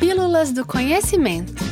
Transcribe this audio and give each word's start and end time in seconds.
Pílulas 0.00 0.50
do 0.50 0.64
Conhecimento. 0.64 1.62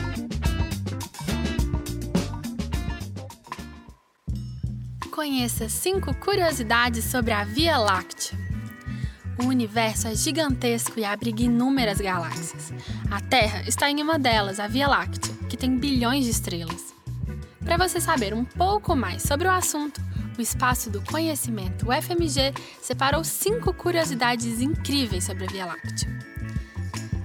Conheça 5.11 5.67
cinco 5.71 6.15
curiosidades 6.15 7.07
sobre 7.07 7.33
a 7.33 7.43
Via 7.45 7.79
Láctea. 7.79 8.39
O 9.43 9.47
universo 9.47 10.09
é 10.09 10.15
gigantesco 10.15 11.01
e 11.01 11.07
abriga 11.07 11.43
inúmeras 11.43 12.03
galáxias. 12.03 12.71
A 13.11 13.19
Terra 13.19 13.63
está 13.67 13.91
em 13.91 14.03
uma 14.03 14.19
delas, 14.19 14.61
a 14.61 14.69
Via 14.69 14.89
Láctea, 14.89 15.35
que 15.49 15.57
tem 15.57 15.79
bilhões 15.79 16.27
de 16.27 16.31
estrelas. 16.31 16.95
Para 17.65 17.79
você 17.79 17.99
saber 17.99 18.35
um 18.35 18.45
pouco 18.45 18.95
mais 18.95 19.23
sobre 19.23 19.49
o 19.49 19.51
assunto, 19.51 20.03
o 20.39 20.43
Espaço 20.43 20.91
do 20.91 21.01
Conhecimento, 21.01 21.87
FMG, 21.91 22.53
separou 22.83 23.25
cinco 23.25 23.73
curiosidades 23.73 24.61
incríveis 24.61 25.25
sobre 25.25 25.45
a 25.45 25.49
Via 25.49 25.65
Láctea. 25.65 26.29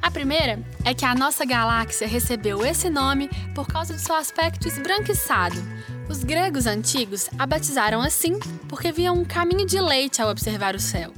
A 0.04 0.12
primeira 0.12 0.60
é 0.84 0.94
que 0.94 1.06
a 1.06 1.16
nossa 1.16 1.46
galáxia 1.46 2.06
recebeu 2.06 2.66
esse 2.66 2.90
nome 2.90 3.30
por 3.56 3.66
causa 3.66 3.94
do 3.94 4.00
seu 4.00 4.14
aspecto 4.14 4.68
esbranquiçado. 4.68 5.56
Os 6.10 6.26
gregos 6.26 6.68
antigos 6.68 7.30
a 7.40 7.48
batizaram 7.48 8.02
assim 8.02 8.38
porque 8.68 8.92
viam 8.92 9.16
um 9.16 9.24
caminho 9.24 9.66
de 9.66 9.80
leite 9.80 10.22
ao 10.22 10.30
observar 10.30 10.76
o 10.76 10.80
céu. 10.80 11.14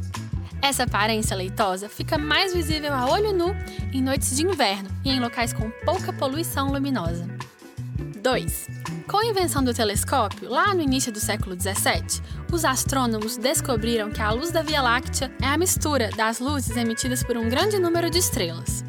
Essa 0.61 0.83
aparência 0.83 1.35
leitosa 1.35 1.89
fica 1.89 2.15
mais 2.15 2.53
visível 2.53 2.93
a 2.93 3.09
olho 3.09 3.33
nu 3.33 3.55
em 3.91 4.03
noites 4.03 4.35
de 4.35 4.43
inverno 4.43 4.89
e 5.03 5.09
em 5.09 5.19
locais 5.19 5.51
com 5.51 5.67
pouca 5.83 6.13
poluição 6.13 6.71
luminosa. 6.71 7.27
2. 8.25 8.67
Com 9.07 9.17
a 9.17 9.25
invenção 9.27 9.63
do 9.63 9.71
telescópio, 9.71 10.49
lá 10.49 10.73
no 10.73 10.81
início 10.81 11.11
do 11.11 11.19
século 11.19 11.55
17, 11.55 12.23
os 12.51 12.65
astrônomos 12.65 13.37
descobriram 13.37 14.09
que 14.09 14.19
a 14.19 14.31
luz 14.31 14.49
da 14.49 14.63
Via 14.63 14.81
Láctea 14.81 15.31
é 15.39 15.45
a 15.45 15.55
mistura 15.55 16.09
das 16.17 16.39
luzes 16.39 16.75
emitidas 16.75 17.21
por 17.21 17.37
um 17.37 17.47
grande 17.47 17.77
número 17.77 18.09
de 18.09 18.17
estrelas. 18.17 18.83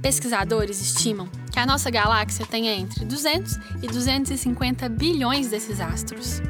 Pesquisadores 0.00 0.80
estimam 0.80 1.28
que 1.52 1.58
a 1.58 1.66
nossa 1.66 1.90
galáxia 1.90 2.46
tem 2.46 2.68
entre 2.68 3.04
200 3.04 3.58
e 3.82 3.88
250 3.88 4.88
bilhões 4.88 5.50
desses 5.50 5.80
astros. 5.80 6.40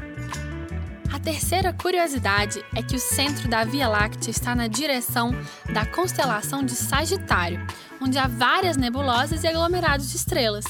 A 1.11 1.17
terceira 1.17 1.73
curiosidade 1.73 2.63
é 2.75 2.83
que 2.83 2.95
o 2.95 2.99
centro 2.99 3.49
da 3.49 3.63
Via 3.63 3.87
Láctea 3.87 4.29
está 4.29 4.53
na 4.53 4.67
direção 4.67 5.31
da 5.73 5.87
constelação 5.87 6.63
de 6.63 6.75
Sagitário, 6.75 7.65
onde 7.99 8.19
há 8.19 8.27
várias 8.27 8.77
nebulosas 8.77 9.43
e 9.43 9.47
aglomerados 9.47 10.11
de 10.11 10.17
estrelas. 10.17 10.65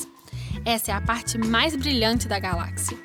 Essa 0.63 0.91
é 0.91 0.93
a 0.93 1.01
parte 1.01 1.37
mais 1.37 1.75
brilhante 1.75 2.27
da 2.27 2.37
galáxia. 2.37 2.97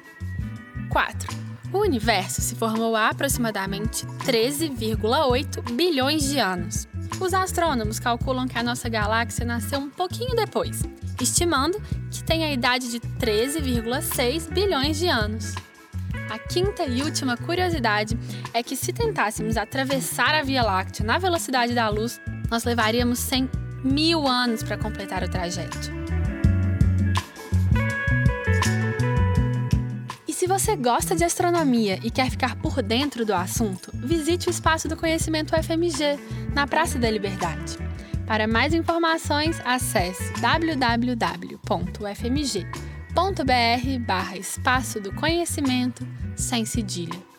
4. 0.90 1.34
O 1.72 1.78
universo 1.78 2.40
se 2.40 2.54
formou 2.54 2.94
há 2.94 3.08
aproximadamente 3.08 4.06
13,8 4.24 5.72
bilhões 5.72 6.24
de 6.24 6.38
anos. 6.38 6.86
Os 7.18 7.32
astrônomos 7.32 7.98
calculam 7.98 8.46
que 8.46 8.58
a 8.58 8.62
nossa 8.62 8.88
galáxia 8.88 9.44
nasceu 9.44 9.78
um 9.80 9.88
pouquinho 9.88 10.36
depois, 10.36 10.82
estimando 11.20 11.80
que 12.10 12.22
tem 12.22 12.44
a 12.44 12.52
idade 12.52 12.90
de 12.90 13.00
13,6 13.00 14.50
bilhões 14.52 14.98
de 14.98 15.08
anos. 15.08 15.54
A 16.30 16.38
quinta 16.38 16.84
e 16.84 17.02
última 17.02 17.36
curiosidade 17.36 18.18
é 18.52 18.62
que 18.62 18.76
se 18.76 18.92
tentássemos 18.92 19.56
atravessar 19.56 20.34
a 20.34 20.42
Via 20.42 20.62
Láctea 20.62 21.06
na 21.06 21.18
velocidade 21.18 21.74
da 21.74 21.88
luz, 21.88 22.20
nós 22.50 22.64
levaríamos 22.64 23.18
100 23.18 23.50
mil 23.82 24.26
anos 24.26 24.62
para 24.62 24.76
completar 24.76 25.22
o 25.22 25.28
trajeto. 25.28 25.95
Se 30.46 30.48
você 30.48 30.76
gosta 30.76 31.16
de 31.16 31.24
astronomia 31.24 31.98
e 32.04 32.08
quer 32.08 32.30
ficar 32.30 32.54
por 32.54 32.80
dentro 32.80 33.26
do 33.26 33.34
assunto, 33.34 33.90
visite 33.92 34.46
o 34.46 34.50
Espaço 34.50 34.86
do 34.86 34.96
Conhecimento 34.96 35.60
FMG, 35.60 36.20
na 36.54 36.68
Praça 36.68 37.00
da 37.00 37.10
Liberdade. 37.10 37.76
Para 38.28 38.46
mais 38.46 38.72
informações, 38.72 39.60
acesse 39.64 40.32
www.fmg.br 40.34 41.58
barra 44.06 44.38
Espaço 44.38 45.00
do 45.00 45.12
Conhecimento 45.12 46.06
sem 46.36 46.64
cedilha. 46.64 47.35